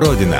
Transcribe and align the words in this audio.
Родина. 0.00 0.38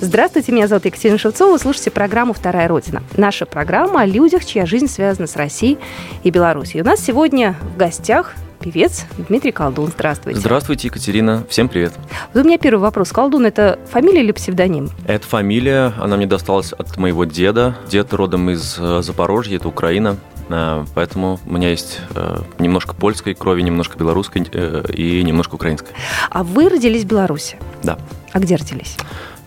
Здравствуйте, 0.00 0.50
меня 0.52 0.66
зовут 0.66 0.86
Екатерина 0.86 1.18
Шевцова. 1.18 1.52
Вы 1.52 1.58
слушаете 1.58 1.90
программу 1.90 2.32
«Вторая 2.32 2.68
Родина». 2.68 3.02
Наша 3.18 3.44
программа 3.44 4.00
о 4.00 4.06
людях, 4.06 4.46
чья 4.46 4.64
жизнь 4.64 4.88
связана 4.88 5.26
с 5.26 5.36
Россией 5.36 5.76
и 6.22 6.30
Беларусью. 6.30 6.82
У 6.82 6.86
нас 6.86 7.00
сегодня 7.00 7.54
в 7.74 7.76
гостях 7.76 8.34
певец 8.60 9.04
Дмитрий 9.28 9.52
Колдун. 9.52 9.88
Здравствуйте. 9.88 10.40
Здравствуйте, 10.40 10.88
Екатерина. 10.88 11.44
Всем 11.50 11.68
привет. 11.68 11.92
Вот 12.32 12.44
у 12.44 12.48
меня 12.48 12.56
первый 12.56 12.80
вопрос. 12.80 13.12
Колдун– 13.12 13.44
это 13.46 13.78
фамилия 13.90 14.22
или 14.22 14.32
псевдоним? 14.32 14.88
Это 15.06 15.26
фамилия. 15.26 15.92
Она 15.98 16.16
мне 16.16 16.26
досталась 16.26 16.72
от 16.72 16.96
моего 16.96 17.26
деда. 17.26 17.76
Дед 17.90 18.14
родом 18.14 18.48
из 18.48 18.78
э, 18.78 19.02
Запорожья, 19.02 19.56
это 19.56 19.68
Украина. 19.68 20.16
Э, 20.48 20.84
поэтому 20.94 21.38
у 21.46 21.52
меня 21.52 21.70
есть 21.70 22.00
э, 22.14 22.38
немножко 22.58 22.94
польской 22.94 23.34
крови, 23.34 23.62
немножко 23.62 23.98
белорусской 23.98 24.42
и 24.42 25.22
немножко 25.22 25.54
украинской. 25.54 25.92
А 26.30 26.42
вы 26.42 26.68
родились 26.68 27.04
в 27.04 27.06
Беларуси? 27.06 27.58
Да. 27.82 27.98
А 28.32 28.38
где 28.38 28.56
родились? 28.56 28.96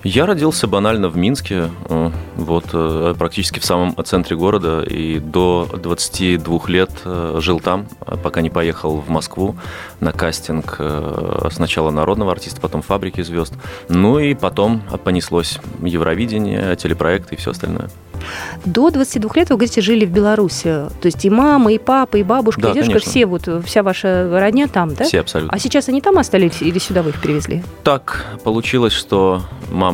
Я 0.03 0.25
родился 0.25 0.65
банально 0.65 1.09
в 1.09 1.17
Минске, 1.17 1.69
э, 1.89 2.11
вот 2.37 2.65
э, 2.71 3.15
практически 3.17 3.59
в 3.59 3.65
самом 3.65 3.93
центре 4.05 4.37
города, 4.37 4.81
и 4.81 5.19
до 5.19 5.67
22 5.73 6.59
лет 6.67 6.89
э, 7.03 7.39
жил 7.41 7.59
там, 7.59 7.85
пока 8.23 8.39
не 8.39 8.49
поехал 8.49 9.01
в 9.01 9.09
Москву 9.09 9.57
на 9.99 10.13
кастинг 10.13 10.79
сначала 11.51 11.91
народного 11.91 12.31
артиста, 12.31 12.61
потом 12.61 12.81
фабрики 12.81 13.21
звезд. 13.21 13.53
Ну 13.89 14.19
и 14.19 14.33
потом 14.33 14.81
понеслось 15.03 15.59
Евровидение, 15.81 16.75
телепроекты 16.77 17.35
и 17.35 17.37
все 17.37 17.51
остальное. 17.51 17.89
До 18.65 18.89
22 18.89 19.31
лет, 19.35 19.49
вы 19.49 19.55
говорите, 19.55 19.81
жили 19.81 20.05
в 20.05 20.11
Беларуси. 20.11 20.63
То 21.01 21.05
есть 21.05 21.23
и 21.25 21.29
мама, 21.29 21.73
и 21.73 21.77
папа, 21.77 22.17
и 22.17 22.23
бабушка, 22.23 22.61
да, 22.61 22.71
и 22.71 22.73
дедушка, 22.73 22.99
конечно. 22.99 23.11
все, 23.11 23.25
вот 23.25 23.65
вся 23.65 23.83
ваша 23.83 24.29
родня 24.31 24.67
там, 24.67 24.93
да? 24.93 25.05
Все 25.05 25.21
абсолютно. 25.21 25.55
А 25.55 25.59
сейчас 25.59 25.89
они 25.89 26.01
там 26.01 26.17
остались 26.17 26.61
или 26.61 26.79
сюда 26.79 27.01
вы 27.01 27.11
их 27.11 27.21
перевезли? 27.21 27.63
Так 27.83 28.25
получилось, 28.43 28.93
что 28.93 29.41
мама 29.71 29.88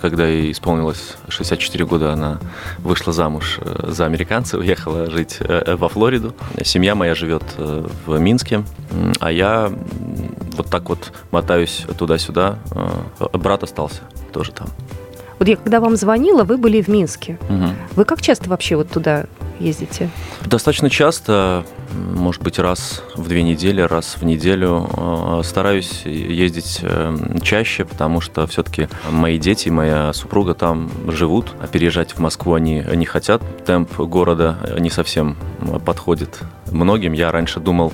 когда 0.00 0.26
ей 0.26 0.52
исполнилось 0.52 1.16
64 1.28 1.84
года, 1.86 2.12
она 2.12 2.38
вышла 2.78 3.12
замуж 3.12 3.58
э, 3.60 3.90
за 3.90 4.06
американца, 4.06 4.58
уехала 4.58 5.10
жить 5.10 5.38
э, 5.40 5.76
во 5.76 5.88
Флориду. 5.88 6.34
Семья 6.64 6.94
моя 6.94 7.14
живет 7.14 7.44
э, 7.56 7.86
в 8.06 8.18
Минске, 8.18 8.62
а 9.20 9.30
я 9.30 9.72
вот 10.56 10.70
так 10.70 10.88
вот 10.88 11.12
мотаюсь 11.30 11.84
туда-сюда. 11.98 12.58
Брат 13.32 13.62
остался 13.62 14.02
тоже 14.32 14.52
там. 14.52 14.68
Вот 15.38 15.48
я 15.48 15.56
когда 15.56 15.80
вам 15.80 15.96
звонила, 15.96 16.44
вы 16.44 16.56
были 16.56 16.80
в 16.80 16.88
Минске. 16.88 17.38
Угу. 17.48 17.68
Вы 17.96 18.04
как 18.04 18.22
часто 18.22 18.48
вообще 18.48 18.76
вот 18.76 18.88
туда 18.88 19.26
ездите? 19.58 20.10
Достаточно 20.44 20.90
часто, 20.90 21.64
может 21.92 22.42
быть, 22.42 22.58
раз 22.58 23.02
в 23.14 23.28
две 23.28 23.42
недели, 23.42 23.80
раз 23.80 24.16
в 24.16 24.24
неделю. 24.24 24.88
Э, 24.96 25.42
стараюсь 25.44 26.02
ездить 26.04 26.80
э, 26.82 27.16
чаще, 27.42 27.84
потому 27.84 28.20
что 28.20 28.46
все-таки 28.46 28.88
мои 29.10 29.38
дети, 29.38 29.68
моя 29.68 30.12
супруга 30.12 30.54
там 30.54 30.90
живут, 31.08 31.54
а 31.60 31.66
переезжать 31.66 32.12
в 32.12 32.18
Москву 32.18 32.54
они 32.54 32.84
не 32.94 33.06
хотят. 33.06 33.42
Темп 33.64 33.98
города 33.98 34.56
не 34.78 34.90
совсем 34.90 35.36
подходит 35.84 36.40
многим. 36.70 37.12
Я 37.12 37.30
раньше 37.32 37.60
думал, 37.60 37.92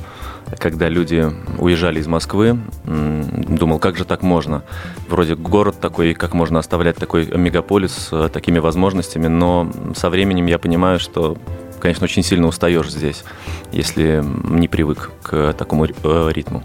когда 0.58 0.88
люди 0.88 1.30
уезжали 1.58 2.00
из 2.00 2.06
Москвы, 2.06 2.58
думал, 2.84 3.78
как 3.78 3.96
же 3.96 4.04
так 4.04 4.22
можно? 4.22 4.62
Вроде 5.08 5.34
город 5.34 5.76
такой, 5.80 6.14
как 6.14 6.34
можно 6.34 6.58
оставлять 6.58 6.96
такой 6.96 7.26
мегаполис 7.26 7.92
с 7.92 8.12
э, 8.12 8.28
такими 8.28 8.58
возможностями, 8.58 9.26
но 9.26 9.70
со 9.94 10.10
временем 10.10 10.46
я 10.46 10.58
понимаю, 10.58 10.98
что 10.98 11.36
конечно, 11.80 12.04
очень 12.04 12.22
сильно 12.22 12.46
устаешь 12.46 12.90
здесь, 12.90 13.24
если 13.72 14.22
не 14.44 14.68
привык 14.68 15.10
к 15.20 15.52
такому 15.54 15.86
э, 15.86 16.30
ритму. 16.32 16.62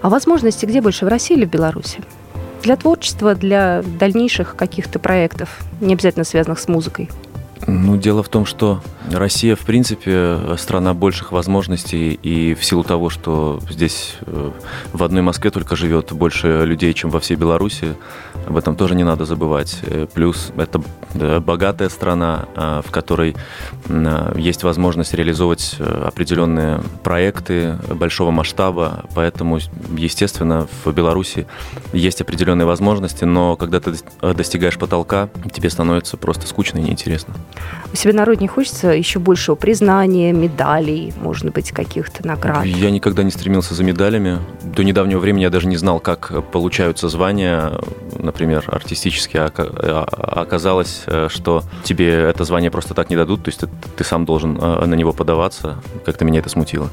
А 0.00 0.08
возможности 0.08 0.64
где 0.64 0.80
больше, 0.80 1.06
в 1.06 1.08
России 1.08 1.36
или 1.36 1.44
в 1.44 1.50
Беларуси? 1.50 1.98
Для 2.62 2.76
творчества, 2.76 3.34
для 3.34 3.82
дальнейших 3.82 4.54
каких-то 4.54 5.00
проектов, 5.00 5.58
не 5.80 5.94
обязательно 5.94 6.24
связанных 6.24 6.60
с 6.60 6.68
музыкой? 6.68 7.10
Ну, 7.66 7.96
дело 7.96 8.22
в 8.22 8.28
том, 8.28 8.46
что 8.46 8.82
Россия, 9.10 9.54
в 9.54 9.60
принципе, 9.60 10.38
страна 10.56 10.94
больших 10.94 11.32
возможностей, 11.32 12.12
и 12.14 12.54
в 12.54 12.64
силу 12.64 12.84
того, 12.84 13.10
что 13.10 13.60
здесь 13.68 14.16
э, 14.22 14.50
в 14.92 15.02
одной 15.02 15.22
Москве 15.22 15.50
только 15.50 15.76
живет 15.76 16.12
больше 16.12 16.64
людей, 16.64 16.92
чем 16.94 17.10
во 17.10 17.20
всей 17.20 17.36
Беларуси, 17.36 17.96
об 18.46 18.56
этом 18.56 18.76
тоже 18.76 18.94
не 18.94 19.04
надо 19.04 19.26
забывать. 19.26 19.78
Э, 19.82 20.06
плюс 20.12 20.52
это 20.56 20.82
богатая 21.40 21.88
страна, 21.88 22.46
э, 22.56 22.82
в 22.86 22.90
которой 22.90 23.36
есть 24.36 24.62
возможность 24.62 25.12
реализовывать 25.14 25.76
определенные 25.78 26.80
проекты 27.02 27.76
большого 27.88 28.30
масштаба, 28.30 29.04
поэтому, 29.14 29.58
естественно, 29.96 30.66
в 30.84 30.92
Беларуси 30.92 31.46
есть 31.92 32.20
определенные 32.20 32.66
возможности, 32.66 33.24
но 33.24 33.56
когда 33.56 33.80
ты 33.80 33.94
достигаешь 34.20 34.78
потолка, 34.78 35.28
тебе 35.52 35.70
становится 35.70 36.16
просто 36.16 36.46
скучно 36.46 36.78
и 36.78 36.82
неинтересно. 36.82 37.34
У 37.92 37.96
себя 37.96 38.12
народ 38.12 38.40
не 38.40 38.46
хочется 38.46 38.88
еще 38.88 39.18
большего 39.18 39.56
признания, 39.56 40.32
медалей, 40.32 41.12
может 41.20 41.50
быть, 41.52 41.72
каких-то 41.72 42.26
наград? 42.26 42.64
Я 42.64 42.90
никогда 42.90 43.22
не 43.22 43.30
стремился 43.30 43.74
за 43.74 43.82
медалями. 43.82 44.38
До 44.62 44.84
недавнего 44.84 45.18
времени 45.18 45.42
я 45.42 45.50
даже 45.50 45.66
не 45.66 45.76
знал, 45.76 45.98
как 45.98 46.44
получаются 46.52 47.08
звания, 47.08 47.72
например, 48.18 48.64
артистические. 48.68 49.42
А 49.42 50.04
оказалось, 50.40 51.02
э, 51.06 51.28
что 51.30 51.64
тебе 51.82 52.12
это 52.12 52.44
звание 52.44 52.70
просто 52.70 52.94
так 52.94 53.10
не 53.10 53.16
дадут, 53.16 53.42
то 53.44 53.48
есть 53.48 53.60
ты, 53.60 53.68
ты 53.96 54.04
сам 54.04 54.24
должен 54.24 54.56
э, 54.56 54.86
на 54.86 54.94
него 54.94 55.12
подаваться. 55.12 55.82
Как-то 56.06 56.24
меня 56.24 56.38
это 56.38 56.48
смутило. 56.48 56.88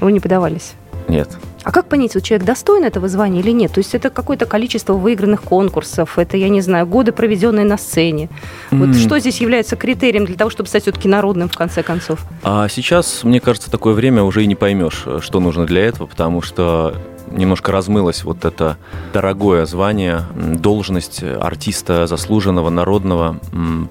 Вы 0.00 0.12
не 0.12 0.20
подавались? 0.20 0.72
Нет. 1.08 1.28
А 1.64 1.72
как 1.72 1.86
понять, 1.86 2.14
вот 2.14 2.22
человек 2.22 2.46
достоин 2.46 2.84
этого 2.84 3.08
звания 3.08 3.40
или 3.40 3.50
нет? 3.50 3.72
То 3.72 3.78
есть 3.78 3.94
это 3.94 4.10
какое-то 4.10 4.46
количество 4.46 4.94
выигранных 4.94 5.42
конкурсов, 5.42 6.18
это, 6.18 6.36
я 6.36 6.48
не 6.48 6.60
знаю, 6.60 6.86
годы, 6.86 7.12
проведенные 7.12 7.64
на 7.64 7.76
сцене. 7.76 8.28
Вот 8.70 8.90
mm. 8.90 8.94
что 8.94 9.18
здесь 9.18 9.40
является 9.40 9.76
критерием 9.76 10.24
для 10.24 10.36
того, 10.36 10.50
чтобы 10.50 10.68
стать 10.68 10.82
все-таки 10.82 11.08
народным 11.08 11.48
в 11.48 11.56
конце 11.56 11.82
концов? 11.82 12.20
А 12.42 12.68
сейчас, 12.68 13.24
мне 13.24 13.40
кажется, 13.40 13.70
такое 13.70 13.94
время 13.94 14.22
уже 14.22 14.44
и 14.44 14.46
не 14.46 14.54
поймешь, 14.54 15.04
что 15.20 15.40
нужно 15.40 15.66
для 15.66 15.84
этого, 15.84 16.06
потому 16.06 16.42
что 16.42 16.94
немножко 17.30 17.72
размылось 17.72 18.24
вот 18.24 18.44
это 18.44 18.76
дорогое 19.12 19.66
звание, 19.66 20.24
должность 20.34 21.22
артиста 21.22 22.06
заслуженного, 22.06 22.70
народного, 22.70 23.38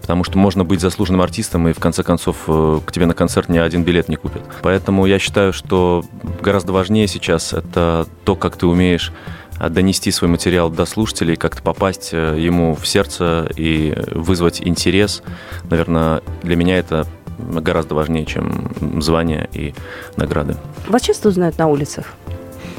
потому 0.01 0.23
что 0.23 0.37
можно 0.37 0.63
быть 0.63 0.81
заслуженным 0.81 1.21
артистом, 1.21 1.67
и 1.67 1.73
в 1.73 1.79
конце 1.79 2.03
концов 2.03 2.37
э, 2.47 2.79
к 2.85 2.91
тебе 2.91 3.05
на 3.05 3.13
концерт 3.13 3.49
ни 3.49 3.57
один 3.57 3.83
билет 3.83 4.09
не 4.09 4.15
купят. 4.15 4.43
Поэтому 4.61 5.05
я 5.05 5.19
считаю, 5.19 5.53
что 5.53 6.03
гораздо 6.41 6.73
важнее 6.73 7.07
сейчас 7.07 7.53
это 7.53 8.07
то, 8.23 8.35
как 8.35 8.57
ты 8.57 8.67
умеешь 8.67 9.11
донести 9.59 10.11
свой 10.11 10.29
материал 10.29 10.69
до 10.69 10.85
слушателей, 10.85 11.35
как-то 11.35 11.61
попасть 11.61 12.09
э, 12.13 12.35
ему 12.39 12.75
в 12.75 12.87
сердце 12.87 13.49
и 13.55 13.95
вызвать 14.11 14.61
интерес. 14.61 15.23
Наверное, 15.69 16.21
для 16.43 16.55
меня 16.55 16.77
это 16.77 17.07
гораздо 17.37 17.95
важнее, 17.95 18.25
чем 18.25 18.71
звания 19.01 19.47
и 19.53 19.73
награды. 20.15 20.55
Вас 20.87 21.01
часто 21.01 21.29
узнают 21.29 21.57
на 21.57 21.67
улицах? 21.67 22.13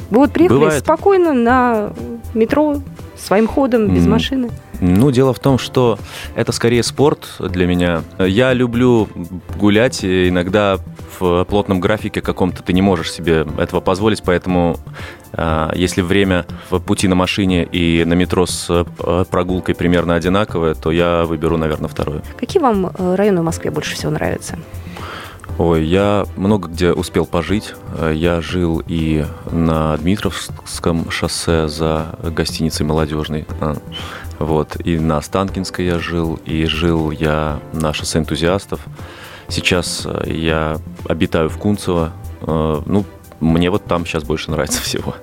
Вы 0.09 0.17
вот 0.19 0.31
приехали 0.31 0.59
Бывает. 0.59 0.83
спокойно 0.83 1.33
на 1.33 1.93
метро 2.33 2.77
своим 3.17 3.47
ходом, 3.47 3.93
без 3.93 4.05
mm. 4.05 4.09
машины? 4.09 4.49
Ну, 4.81 5.11
дело 5.11 5.33
в 5.33 5.39
том, 5.39 5.57
что 5.57 5.99
это 6.35 6.51
скорее 6.51 6.83
спорт 6.83 7.35
для 7.39 7.67
меня. 7.67 8.03
Я 8.17 8.53
люблю 8.53 9.09
гулять, 9.57 10.03
и 10.03 10.29
иногда 10.29 10.79
в 11.19 11.43
плотном 11.43 11.81
графике 11.81 12.21
каком-то 12.21 12.63
ты 12.63 12.71
не 12.71 12.81
можешь 12.81 13.11
себе 13.11 13.45
этого 13.57 13.81
позволить, 13.81 14.23
поэтому 14.23 14.77
а, 15.33 15.71
если 15.75 16.01
время 16.01 16.45
в 16.69 16.79
пути 16.79 17.09
на 17.09 17.15
машине 17.15 17.65
и 17.65 18.05
на 18.05 18.13
метро 18.13 18.45
с 18.45 18.67
э, 18.69 19.25
прогулкой 19.29 19.75
примерно 19.75 20.15
одинаковое, 20.15 20.75
то 20.75 20.91
я 20.91 21.25
выберу, 21.25 21.57
наверное, 21.57 21.89
второе. 21.89 22.21
Какие 22.37 22.61
вам 22.61 22.87
э, 22.87 23.15
районы 23.15 23.41
в 23.41 23.43
Москве 23.43 23.71
больше 23.71 23.95
всего 23.95 24.11
нравятся? 24.11 24.57
Ой, 25.57 25.83
я 25.83 26.25
много 26.37 26.69
где 26.69 26.93
успел 26.93 27.25
пожить. 27.25 27.73
Я 28.13 28.41
жил 28.41 28.81
и 28.87 29.25
на 29.51 29.97
Дмитровском 29.97 31.11
шоссе 31.11 31.67
за 31.67 32.17
гостиницей 32.23 32.85
«Молодежный». 32.85 33.45
А, 33.59 33.75
вот. 34.39 34.77
И 34.85 34.97
на 34.99 35.17
Останкинской 35.17 35.85
я 35.85 35.99
жил, 35.99 36.39
и 36.45 36.65
жил 36.65 37.11
я 37.11 37.59
на 37.73 37.93
шоссе 37.93 38.19
энтузиастов. 38.19 38.79
Сейчас 39.49 40.07
я 40.25 40.77
обитаю 41.05 41.49
в 41.49 41.57
Кунцево. 41.57 42.13
Ну, 42.41 43.03
мне 43.39 43.69
вот 43.69 43.83
там 43.85 44.05
сейчас 44.05 44.23
больше 44.23 44.51
нравится 44.51 44.81
всего. 44.83 45.15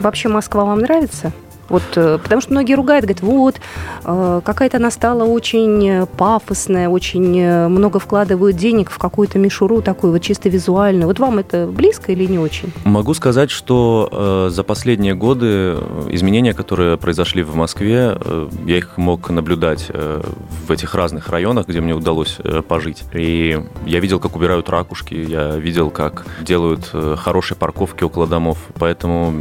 Вообще 0.00 0.28
Москва 0.28 0.64
вам 0.64 0.80
нравится? 0.80 1.32
Вот, 1.68 1.82
э, 1.96 2.18
потому 2.22 2.40
что 2.40 2.52
многие 2.52 2.74
ругают, 2.74 3.04
говорят, 3.04 3.22
вот, 3.22 3.56
э, 4.04 4.40
какая-то 4.44 4.76
она 4.76 4.90
стала 4.90 5.24
очень 5.24 6.06
пафосная, 6.16 6.88
очень 6.88 7.38
э, 7.40 7.68
много 7.68 7.98
вкладывают 7.98 8.56
денег 8.56 8.90
в 8.90 8.98
какую-то 8.98 9.38
мишуру 9.38 9.82
такую 9.82 10.12
вот 10.12 10.22
чисто 10.22 10.48
визуальную. 10.48 11.06
Вот 11.06 11.18
вам 11.18 11.38
это 11.38 11.66
близко 11.66 12.12
или 12.12 12.26
не 12.26 12.38
очень? 12.38 12.72
Могу 12.84 13.14
сказать, 13.14 13.50
что 13.50 14.48
за 14.50 14.62
последние 14.64 15.14
годы 15.14 15.76
изменения, 16.10 16.54
которые 16.54 16.96
произошли 16.96 17.42
в 17.42 17.54
Москве, 17.54 18.16
я 18.64 18.76
их 18.76 18.96
мог 18.96 19.30
наблюдать 19.30 19.90
в 19.90 20.70
этих 20.70 20.94
разных 20.94 21.28
районах, 21.28 21.68
где 21.68 21.80
мне 21.80 21.94
удалось 21.94 22.38
пожить. 22.68 23.04
И 23.12 23.60
я 23.86 24.00
видел, 24.00 24.20
как 24.20 24.36
убирают 24.36 24.68
ракушки, 24.68 25.14
я 25.14 25.56
видел, 25.56 25.90
как 25.90 26.26
делают 26.40 26.92
хорошие 27.16 27.56
парковки 27.56 28.04
около 28.04 28.26
домов, 28.26 28.58
поэтому 28.78 29.32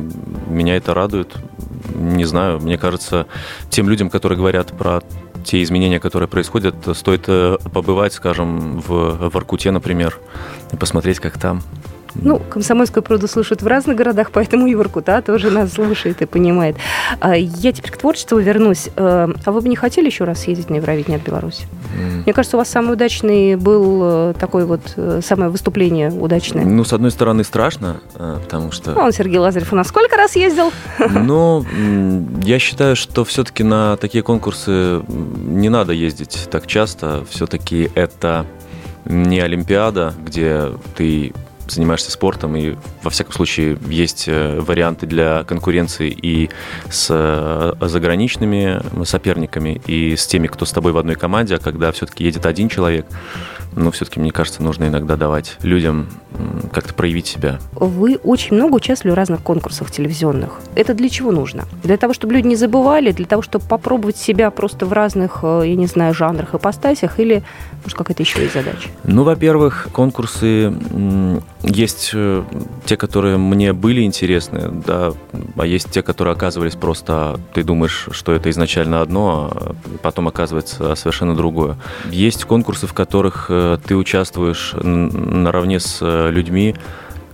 меня 0.48 0.75
это 0.75 0.94
радует 0.94 1.36
не 1.94 2.26
знаю, 2.26 2.60
мне 2.60 2.78
кажется, 2.78 3.28
тем 3.70 3.90
людям, 3.90 4.10
которые 4.10 4.38
говорят 4.38 4.78
про 4.78 5.02
те 5.44 5.62
изменения, 5.62 6.00
которые 6.00 6.28
происходят, 6.28 6.76
стоит 6.96 7.26
э, 7.28 7.58
побывать, 7.72 8.14
скажем, 8.14 8.80
в 8.80 9.30
Воркуте, 9.30 9.72
например, 9.72 10.20
и 10.72 10.76
посмотреть, 10.76 11.20
как 11.20 11.38
там. 11.38 11.62
Ну, 12.15 12.39
Комсомольскую 12.50 13.03
правду 13.03 13.27
слушают 13.27 13.62
в 13.62 13.67
разных 13.67 13.97
городах, 13.97 14.31
поэтому 14.31 14.67
и 14.67 14.75
Воркута 14.75 15.21
тоже 15.21 15.51
нас 15.51 15.73
слушает 15.73 16.21
и 16.21 16.25
понимает. 16.25 16.77
А, 17.19 17.35
я 17.35 17.71
теперь 17.71 17.91
к 17.91 17.97
творчеству 17.97 18.38
вернусь. 18.39 18.89
Э, 18.95 19.27
а 19.44 19.51
вы 19.51 19.62
бы 19.62 19.69
не 19.69 19.75
хотели 19.75 20.06
еще 20.07 20.23
раз 20.23 20.41
съездить 20.41 20.69
на 20.69 20.75
Евровидение 20.75 21.17
от 21.19 21.25
Беларуси? 21.25 21.63
Mm. 21.97 22.23
Мне 22.23 22.33
кажется, 22.33 22.57
у 22.57 22.59
вас 22.59 22.69
самый 22.69 22.94
удачный 22.94 23.56
был 23.56 24.01
э, 24.03 24.33
такой 24.39 24.65
вот, 24.65 24.81
э, 24.95 25.21
самое 25.23 25.50
выступление 25.50 26.12
удачное. 26.12 26.65
Ну, 26.65 26.83
с 26.83 26.94
одной 26.94 27.12
стороны, 27.12 27.44
страшно, 27.44 28.01
потому 28.13 28.71
что... 28.71 28.91
Ну, 28.91 29.01
он, 29.01 29.12
Сергей 29.12 29.39
Лазарев, 29.39 29.71
у 29.73 29.75
нас 29.75 29.88
сколько 29.88 30.15
раз 30.15 30.35
ездил? 30.35 30.71
Ну, 31.25 31.65
я 32.44 32.59
считаю, 32.59 32.95
что 32.95 33.25
все-таки 33.25 33.63
на 33.63 33.97
такие 33.97 34.23
конкурсы 34.23 35.01
не 35.07 35.69
надо 35.69 35.94
ездить 35.94 36.47
так 36.51 36.67
часто. 36.67 37.25
Все-таки 37.29 37.89
это 37.95 38.45
не 39.06 39.39
Олимпиада, 39.39 40.13
где 40.23 40.71
ты 40.95 41.33
занимаешься 41.67 42.12
спортом, 42.12 42.56
и 42.56 42.75
во 43.03 43.09
всяком 43.09 43.33
случае 43.33 43.77
есть 43.88 44.25
э, 44.27 44.59
варианты 44.59 45.06
для 45.06 45.44
конкуренции 45.44 46.09
и 46.09 46.50
с 46.89 47.07
э, 47.09 47.73
заграничными 47.88 48.81
соперниками, 49.06 49.81
и 49.85 50.15
с 50.15 50.27
теми, 50.27 50.47
кто 50.47 50.65
с 50.65 50.71
тобой 50.71 50.91
в 50.91 50.97
одной 50.97 51.15
команде, 51.15 51.56
а 51.56 51.59
когда 51.59 51.91
все-таки 51.91 52.23
едет 52.23 52.45
один 52.45 52.69
человек, 52.69 53.06
но 53.75 53.92
все-таки, 53.92 54.19
мне 54.19 54.31
кажется, 54.31 54.63
нужно 54.63 54.86
иногда 54.86 55.16
давать 55.16 55.57
людям 55.62 56.07
как-то 56.72 56.94
проявить 56.94 57.27
себя. 57.27 57.60
Вы 57.74 58.18
очень 58.24 58.56
много 58.56 58.75
участвовали 58.75 59.13
в 59.13 59.18
разных 59.18 59.42
конкурсах 59.42 59.92
телевизионных. 59.92 60.60
Это 60.75 60.94
для 60.94 61.10
чего 61.10 61.31
нужно? 61.31 61.66
Для 61.83 61.98
того, 61.98 62.13
чтобы 62.13 62.33
люди 62.33 62.48
не 62.48 62.56
забывали, 62.56 63.12
для 63.12 63.25
того, 63.25 63.42
чтобы 63.42 63.66
попробовать 63.66 64.18
себя 64.18 64.51
просто 64.51 64.86
в 64.86 64.94
разных, 64.94 65.39
э, 65.44 65.63
я 65.66 65.75
не 65.75 65.88
знаю, 65.88 66.13
жанрах 66.13 66.54
и 66.54 66.57
постасях, 66.57 67.19
или, 67.19 67.44
может, 67.83 67.98
какая-то 67.98 68.24
еще 68.24 68.42
есть 68.42 68.54
задача? 68.54 68.89
Ну, 69.04 69.24
во-первых, 69.24 69.88
конкурсы 69.92 70.74
есть 71.63 72.12
э, 72.13 72.44
те, 72.86 72.98
которые 72.98 73.38
мне 73.38 73.74
были 73.74 74.01
интересны, 74.01 74.69
да, 74.86 75.13
а 75.57 75.66
есть 75.66 75.89
те, 75.92 76.01
которые 76.01 76.33
оказывались 76.33 76.75
просто, 76.75 77.39
ты 77.54 77.63
думаешь, 77.63 78.07
что 78.12 78.33
это 78.33 78.50
изначально 78.50 79.01
одно, 79.01 79.51
а 79.54 79.75
потом 80.01 80.27
оказывается 80.27 80.95
совершенно 80.95 81.36
другое. 81.36 81.77
Есть 82.10 82.45
конкурсы, 82.45 82.88
в 82.88 82.94
которых 82.94 83.48
э, 83.50 83.64
ты 83.85 83.95
участвуешь 83.95 84.73
наравне 84.81 85.79
с 85.79 86.00
э, 86.01 86.31
людьми, 86.31 86.75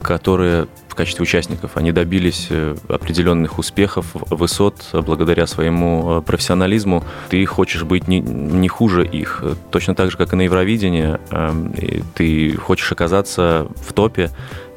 которые 0.02 0.68
в 0.88 0.96
качестве 0.96 1.24
участников, 1.24 1.78
они 1.78 1.92
добились 1.92 2.48
э, 2.50 2.76
определенных 2.90 3.60
успехов, 3.60 4.08
высот 4.14 4.90
благодаря 4.92 5.48
своему 5.48 6.20
э, 6.20 6.22
профессионализму. 6.22 7.04
Ты 7.30 7.46
хочешь 7.46 7.84
быть 7.84 8.08
не, 8.08 8.20
не 8.20 8.68
хуже 8.68 9.06
их. 9.06 9.44
Точно 9.70 9.96
так 9.96 10.12
же, 10.12 10.18
как 10.18 10.34
и 10.34 10.36
на 10.36 10.42
Евровидении, 10.42 11.18
эм, 11.32 11.74
ты 12.14 12.58
хочешь 12.58 12.92
оказаться 12.92 13.68
в 13.88 13.94
топе, 13.94 14.32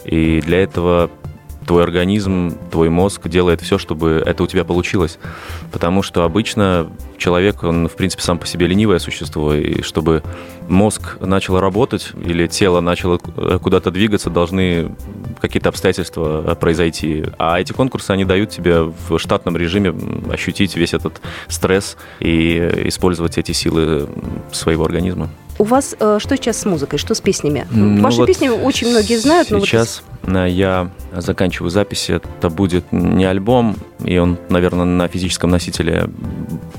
и 0.04 0.40
для 0.40 0.62
этого 0.62 1.10
твой 1.66 1.82
организм, 1.82 2.56
твой 2.70 2.88
мозг 2.88 3.28
делает 3.28 3.60
все, 3.60 3.78
чтобы 3.78 4.22
это 4.24 4.42
у 4.42 4.46
тебя 4.46 4.64
получилось. 4.64 5.18
Потому 5.72 6.02
что 6.02 6.24
обычно 6.24 6.90
человек, 7.18 7.62
он, 7.62 7.88
в 7.88 7.94
принципе, 7.94 8.22
сам 8.22 8.38
по 8.38 8.46
себе 8.46 8.66
ленивое 8.66 8.98
существо, 8.98 9.54
и 9.54 9.82
чтобы 9.82 10.22
мозг 10.68 11.18
начал 11.20 11.58
работать 11.60 12.10
или 12.24 12.46
тело 12.46 12.80
начало 12.80 13.18
куда-то 13.18 13.90
двигаться, 13.90 14.30
должны 14.30 14.94
какие-то 15.40 15.68
обстоятельства 15.68 16.56
произойти. 16.58 17.24
А 17.38 17.60
эти 17.60 17.72
конкурсы, 17.72 18.10
они 18.10 18.24
дают 18.24 18.50
тебе 18.50 18.82
в 18.82 19.18
штатном 19.18 19.56
режиме 19.56 19.94
ощутить 20.30 20.76
весь 20.76 20.94
этот 20.94 21.20
стресс 21.48 21.96
и 22.20 22.58
использовать 22.86 23.38
эти 23.38 23.52
силы 23.52 24.08
своего 24.52 24.84
организма. 24.84 25.30
У 25.58 25.64
вас 25.64 25.94
э, 25.98 26.18
что 26.20 26.36
сейчас 26.36 26.58
с 26.58 26.64
музыкой, 26.64 26.98
что 26.98 27.14
с 27.14 27.20
песнями? 27.20 27.66
Ну, 27.70 28.02
Ваши 28.02 28.18
вот 28.18 28.26
песни 28.26 28.48
очень 28.48 28.88
многие 28.88 29.18
знают. 29.18 29.48
Сейчас 29.48 30.02
но 30.02 30.10
вот... 30.10 30.13
я 30.26 30.90
заканчиваю 31.12 31.70
записи. 31.70 32.12
Это 32.12 32.48
будет 32.50 32.84
не 32.92 33.24
альбом, 33.24 33.76
и 34.04 34.18
он, 34.18 34.38
наверное, 34.48 34.84
на 34.84 35.08
физическом 35.08 35.50
носителе 35.50 36.08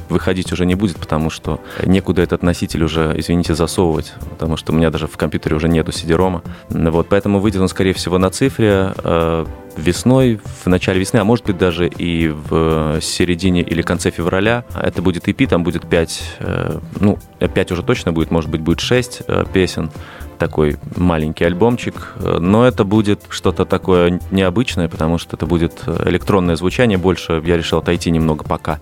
выходить 0.09 0.51
уже 0.51 0.65
не 0.65 0.75
будет, 0.75 0.97
потому 0.97 1.29
что 1.29 1.59
некуда 1.85 2.21
этот 2.21 2.43
носитель 2.43 2.83
уже, 2.83 3.13
извините, 3.17 3.55
засовывать, 3.55 4.13
потому 4.29 4.57
что 4.57 4.71
у 4.73 4.75
меня 4.75 4.89
даже 4.89 5.07
в 5.07 5.17
компьютере 5.17 5.55
уже 5.55 5.67
нету 5.69 5.91
CD-ROM. 5.91 6.41
Вот, 6.69 7.07
поэтому 7.09 7.39
выйдет 7.39 7.61
он, 7.61 7.67
скорее 7.67 7.93
всего, 7.93 8.17
на 8.17 8.29
цифре 8.29 8.93
э, 8.97 9.45
весной, 9.77 10.39
в 10.63 10.67
начале 10.67 10.99
весны, 10.99 11.17
а 11.17 11.23
может 11.23 11.45
быть 11.45 11.57
даже 11.57 11.87
и 11.87 12.29
в 12.29 12.99
середине 13.01 13.61
или 13.61 13.81
конце 13.81 14.11
февраля. 14.11 14.63
Это 14.75 15.01
будет 15.01 15.27
EP, 15.27 15.47
там 15.47 15.63
будет 15.63 15.87
5, 15.87 16.23
э, 16.39 16.79
ну, 16.99 17.17
5 17.39 17.71
уже 17.71 17.83
точно 17.83 18.13
будет, 18.13 18.31
может 18.31 18.49
быть, 18.49 18.61
будет 18.61 18.79
6 18.79 19.23
э, 19.27 19.45
песен 19.51 19.89
такой 20.37 20.75
маленький 20.97 21.45
альбомчик, 21.45 22.11
но 22.19 22.67
это 22.67 22.83
будет 22.83 23.21
что-то 23.29 23.63
такое 23.63 24.19
необычное, 24.31 24.89
потому 24.89 25.17
что 25.17 25.37
это 25.37 25.45
будет 25.45 25.83
электронное 25.87 26.57
звучание 26.57 26.97
больше. 26.97 27.41
Я 27.45 27.55
решил 27.55 27.77
отойти 27.77 28.11
немного 28.11 28.43
пока 28.43 28.81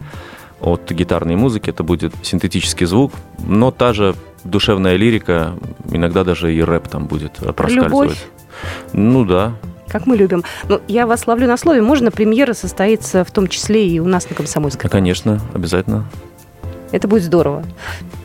от 0.64 0.92
гитарной 0.92 1.36
музыки, 1.36 1.70
это 1.70 1.84
будет 1.84 2.14
синтетический 2.24 2.86
звук, 2.86 3.12
но 3.40 3.72
та 3.72 3.94
же 3.94 4.16
душевная 4.44 4.96
лирика, 4.96 5.54
иногда 5.90 6.24
даже 6.24 6.54
и 6.54 6.62
рэп 6.62 6.88
там 6.88 7.06
будет 7.06 7.34
проскальзывать. 7.56 7.84
Любовь? 7.84 8.26
Ну 8.94 9.26
да, 9.26 9.54
как 9.94 10.08
мы 10.08 10.18
любим. 10.18 10.44
Ну, 10.68 10.82
я 10.88 11.06
вас 11.06 11.28
ловлю 11.28 11.48
на 11.48 11.56
слове. 11.56 11.84
Можно 11.84 12.10
премьера 12.10 12.54
состоится 12.54 13.24
в 13.24 13.30
том 13.30 13.48
числе 13.48 13.88
и 13.88 14.00
у 14.00 14.08
нас 14.08 14.28
на 14.28 14.36
Комсомольской? 14.36 14.90
конечно, 14.90 15.40
обязательно. 15.54 16.06
Это 16.92 17.08
будет 17.08 17.22
здорово. 17.22 17.64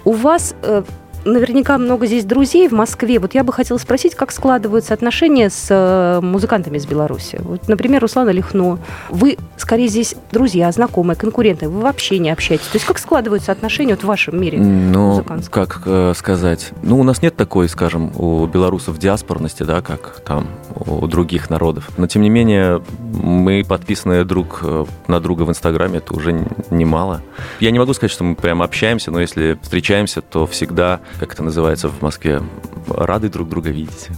У 0.07 0.13
вас 0.13 0.55
э, 0.63 0.83
наверняка 1.25 1.79
много 1.79 2.07
здесь 2.07 2.25
друзей 2.25 2.69
в 2.69 2.73
Москве. 2.73 3.19
Вот 3.19 3.35
я 3.35 3.45
бы 3.45 3.53
хотела 3.53 3.79
спросить, 3.79 4.15
как 4.15 4.33
складываются 4.33 4.95
отношения 4.95 5.51
с 5.51 5.67
э, 5.71 6.21
музыкантами 6.25 6.79
из 6.79 6.87
Беларуси. 6.87 7.39
Вот, 7.43 7.69
например, 7.69 8.03
Руслана 8.03 8.31
Лихно. 8.31 8.79
Вы, 9.11 9.37
скорее, 9.57 9.89
здесь 9.89 10.15
друзья, 10.33 10.71
знакомые, 10.73 11.17
конкуренты. 11.17 11.69
Вы 11.69 11.81
вообще 11.81 12.19
не 12.19 12.31
общаетесь. 12.31 12.67
То 12.67 12.77
есть 12.77 12.87
как 12.87 12.99
складываются 12.99 13.53
отношения 13.53 13.95
вот 13.95 14.03
в 14.03 14.07
вашем 14.07 14.41
мире 14.41 14.59
ну, 14.59 15.25
как 15.51 15.83
э, 15.87 16.13
сказать? 16.17 16.73
Ну, 16.83 16.99
у 16.99 17.03
нас 17.03 17.23
нет 17.23 17.37
такой, 17.37 17.69
скажем, 17.69 18.13
у 18.17 18.47
белорусов 18.47 18.99
диаспорности, 18.99 19.63
да, 19.63 19.81
как 19.81 20.21
там 20.25 20.49
у 20.75 21.07
других 21.07 21.51
народов. 21.51 21.91
Но, 21.97 22.07
тем 22.07 22.23
не 22.23 22.31
менее, 22.31 22.83
мы 23.01 23.65
подписаны 23.67 24.25
друг 24.25 24.61
э, 24.63 24.85
на 25.07 25.21
друга 25.21 25.43
в 25.43 25.51
Инстаграме, 25.51 25.99
это 25.99 26.15
уже 26.15 26.47
немало. 26.71 27.23
Я 27.61 27.71
не 27.71 27.79
могу 27.79 27.93
сказать, 27.95 28.13
что 28.13 28.25
мы 28.25 28.35
прям 28.35 28.63
общаемся, 28.63 29.11
но 29.11 29.21
если 29.21 29.59
встречаемся, 29.63 30.21
то 30.21 30.47
всегда 30.47 31.01
как 31.19 31.33
это 31.33 31.43
называется 31.43 31.89
в 31.89 32.03
Москве, 32.03 32.43
рады 32.89 33.29
друг 33.29 33.49
друга 33.49 33.71
видеть. 33.71 34.09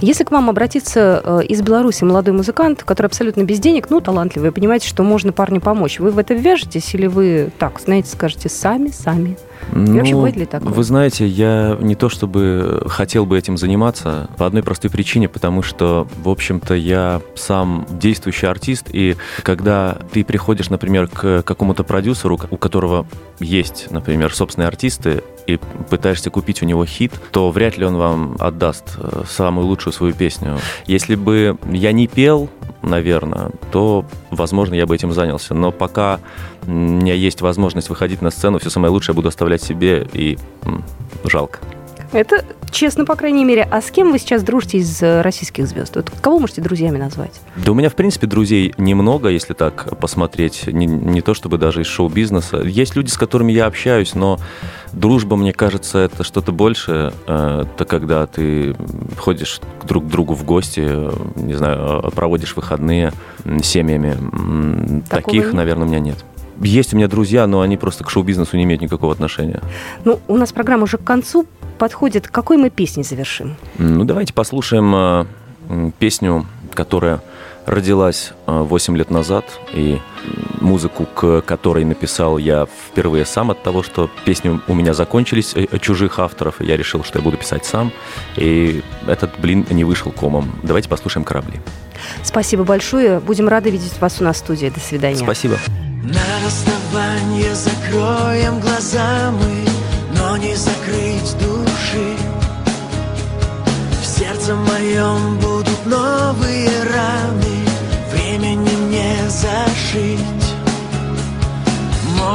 Если 0.00 0.24
к 0.24 0.30
вам 0.30 0.50
обратиться 0.50 1.22
э, 1.24 1.40
из 1.48 1.62
Беларуси 1.62 2.04
молодой 2.04 2.34
музыкант, 2.34 2.82
который 2.82 3.06
абсолютно 3.06 3.42
без 3.42 3.58
денег, 3.58 3.90
ну, 3.90 4.00
талантливый, 4.00 4.50
вы 4.50 4.54
понимаете, 4.54 4.88
что 4.88 5.02
можно 5.02 5.32
парню 5.32 5.60
помочь, 5.60 5.98
вы 5.98 6.10
в 6.10 6.18
это 6.18 6.34
вяжетесь 6.34 6.94
или 6.94 7.06
вы 7.06 7.50
так, 7.58 7.80
знаете, 7.80 8.10
скажете 8.10 8.48
сами, 8.48 8.88
сами? 8.88 9.36
Ну, 9.70 9.96
вообще 9.96 10.14
бывает 10.14 10.36
ли 10.36 10.46
такое? 10.46 10.72
Вы 10.72 10.82
знаете, 10.82 11.26
я 11.26 11.76
не 11.80 11.94
то 11.94 12.08
чтобы 12.08 12.84
хотел 12.88 13.26
бы 13.26 13.38
этим 13.38 13.56
заниматься 13.56 14.28
по 14.36 14.46
одной 14.46 14.62
простой 14.62 14.90
причине, 14.90 15.28
потому 15.28 15.62
что, 15.62 16.08
в 16.22 16.28
общем-то, 16.28 16.74
я 16.74 17.20
сам 17.36 17.86
действующий 17.88 18.46
артист, 18.46 18.88
и 18.92 19.16
когда 19.42 19.98
ты 20.12 20.24
приходишь, 20.24 20.68
например, 20.68 21.06
к 21.06 21.42
какому-то 21.42 21.84
продюсеру, 21.84 22.40
у 22.50 22.56
которого 22.56 23.06
есть, 23.38 23.90
например, 23.90 24.34
собственные 24.34 24.68
артисты, 24.68 25.22
и 25.46 25.58
пытаешься 25.90 26.30
купить 26.30 26.62
у 26.62 26.66
него 26.66 26.84
хит, 26.84 27.12
то 27.30 27.50
вряд 27.50 27.76
ли 27.78 27.84
он 27.84 27.96
вам 27.96 28.36
отдаст 28.38 28.96
э, 28.98 29.24
самую 29.28 29.66
лучшую 29.66 29.92
свою 29.92 30.14
песню. 30.14 30.58
Если 30.86 31.14
бы 31.14 31.56
я 31.70 31.92
не 31.92 32.06
пел, 32.06 32.48
наверное, 32.82 33.50
то, 33.70 34.04
возможно, 34.30 34.74
я 34.74 34.86
бы 34.86 34.94
этим 34.94 35.12
занялся. 35.12 35.54
Но 35.54 35.72
пока 35.72 36.20
у 36.66 36.70
меня 36.70 37.14
есть 37.14 37.40
возможность 37.40 37.88
выходить 37.88 38.22
на 38.22 38.30
сцену, 38.30 38.58
все 38.58 38.70
самое 38.70 38.92
лучшее 38.92 39.14
буду 39.14 39.28
оставлять 39.28 39.62
себе, 39.62 40.06
и 40.12 40.38
жалко. 41.24 41.60
Это 42.12 42.44
честно, 42.72 43.04
по 43.04 43.14
крайней 43.14 43.44
мере. 43.44 43.68
А 43.70 43.80
с 43.80 43.90
кем 43.90 44.10
вы 44.10 44.18
сейчас 44.18 44.42
дружите 44.42 44.78
из 44.78 45.00
э, 45.02 45.20
российских 45.20 45.68
звезд? 45.68 45.94
Вот 45.94 46.10
кого 46.20 46.40
можете 46.40 46.60
друзьями 46.60 46.98
назвать? 46.98 47.40
Да 47.56 47.70
у 47.70 47.74
меня, 47.74 47.88
в 47.88 47.94
принципе, 47.94 48.26
друзей 48.26 48.74
немного, 48.78 49.28
если 49.28 49.52
так 49.52 49.98
посмотреть. 50.00 50.66
Не, 50.66 50.86
не 50.86 51.20
то 51.20 51.34
чтобы 51.34 51.58
даже 51.58 51.82
из 51.82 51.86
шоу-бизнеса. 51.86 52.62
Есть 52.62 52.96
люди, 52.96 53.10
с 53.10 53.16
которыми 53.16 53.52
я 53.52 53.66
общаюсь, 53.66 54.14
но 54.14 54.40
дружба, 54.92 55.36
мне 55.36 55.52
кажется, 55.52 55.98
это 55.98 56.24
что-то 56.24 56.50
большее. 56.50 57.12
Э, 57.26 57.64
это 57.74 57.84
когда 57.84 58.26
ты 58.26 58.74
ходишь 59.18 59.60
друг 59.84 60.06
к 60.06 60.08
другу 60.08 60.34
в 60.34 60.44
гости, 60.44 60.80
не 61.38 61.54
знаю, 61.54 62.10
проводишь 62.14 62.56
выходные 62.56 63.12
семьями. 63.62 64.12
Такого 65.08 65.22
Таких, 65.22 65.44
нет? 65.46 65.54
наверное, 65.54 65.86
у 65.86 65.88
меня 65.88 66.00
нет. 66.00 66.24
Есть 66.60 66.94
у 66.94 66.96
меня 66.96 67.08
друзья, 67.08 67.46
но 67.46 67.60
они 67.60 67.76
просто 67.76 68.04
к 68.04 68.10
шоу-бизнесу 68.10 68.56
не 68.56 68.64
имеют 68.64 68.82
никакого 68.82 69.12
отношения. 69.12 69.60
Ну, 70.04 70.20
у 70.28 70.36
нас 70.36 70.52
программа 70.52 70.84
уже 70.84 70.96
к 70.96 71.04
концу 71.04 71.46
подходит. 71.78 72.28
Какой 72.28 72.56
мы 72.56 72.70
песней 72.70 73.04
завершим? 73.04 73.56
Ну, 73.78 74.04
давайте 74.04 74.32
послушаем 74.32 74.94
э, 74.94 75.90
песню, 75.98 76.46
которая 76.74 77.20
родилась 77.66 78.32
э, 78.46 78.62
8 78.62 78.96
лет 78.96 79.10
назад 79.10 79.44
и 79.72 80.00
музыку, 80.60 81.06
к 81.06 81.42
которой 81.42 81.84
написал 81.84 82.38
я 82.38 82.66
впервые 82.66 83.24
сам 83.24 83.50
от 83.50 83.62
того, 83.62 83.82
что 83.82 84.10
песни 84.24 84.60
у 84.66 84.74
меня 84.74 84.94
закончились 84.94 85.52
э, 85.54 85.78
чужих 85.78 86.18
авторов, 86.18 86.60
и 86.60 86.64
я 86.66 86.76
решил, 86.76 87.04
что 87.04 87.18
я 87.18 87.24
буду 87.24 87.36
писать 87.36 87.64
сам. 87.64 87.92
И 88.36 88.82
этот 89.06 89.38
блин 89.38 89.66
не 89.70 89.84
вышел 89.84 90.12
комом. 90.12 90.52
Давайте 90.62 90.88
послушаем 90.88 91.24
«Корабли». 91.24 91.60
Спасибо 92.22 92.64
большое. 92.64 93.20
Будем 93.20 93.48
рады 93.48 93.70
видеть 93.70 94.00
вас 94.00 94.20
у 94.20 94.24
нас 94.24 94.36
в 94.36 94.38
студии. 94.40 94.68
До 94.68 94.80
свидания. 94.80 95.16
Спасибо. 95.16 95.56
На 96.02 96.44
расставание 96.44 97.54
закроем 97.54 98.60
глаза 98.60 99.30
мы, 99.30 100.18
но 100.18 100.36
не 100.36 100.54
закрыть 100.56 101.36
души. 101.38 101.51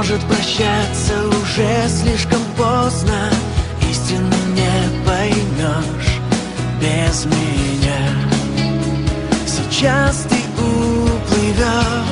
Может 0.10 0.24
прощаться 0.24 1.28
уже 1.28 1.90
слишком 1.90 2.40
поздно, 2.56 3.30
истину 3.90 4.38
не 4.54 5.06
поймешь 5.06 6.22
без 6.80 7.26
меня. 7.26 8.08
Сейчас 9.46 10.26
ты 10.30 10.38
уплывешь 10.62 12.08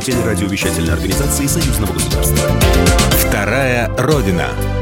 телерадиовещательной 0.00 0.94
организации 0.94 1.46
Союзного 1.46 1.92
государства. 1.92 2.36
Вторая 3.18 3.88
Родина. 3.96 4.79